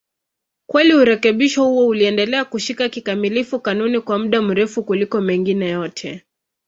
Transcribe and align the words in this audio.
Kweli 0.67 0.93
urekebisho 0.93 1.63
huo 1.63 1.87
uliendelea 1.87 2.45
kushika 2.45 2.89
kikamilifu 2.89 3.59
kanuni 3.59 3.99
kwa 4.01 4.19
muda 4.19 4.41
mrefu 4.41 4.83
kuliko 4.83 5.21
mengine 5.21 5.69
yote. 5.69 6.25